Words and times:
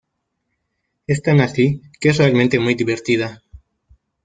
Es 1.05 1.21
tan 1.21 1.41
así 1.41 1.79
que 1.99 2.09
es 2.09 2.17
realmente 2.17 2.57
muy 2.59 2.73
divertida". 2.73 3.43